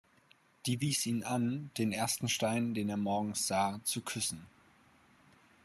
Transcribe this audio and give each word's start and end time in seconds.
Die 0.65 0.81
wies 0.81 1.05
ihn 1.05 1.21
an, 1.23 1.69
den 1.77 1.91
ersten 1.91 2.27
Stein, 2.27 2.73
den 2.73 2.89
er 2.89 2.97
morgens 2.97 3.45
sah, 3.45 3.79
zu 3.83 4.01
küssen. 4.01 4.47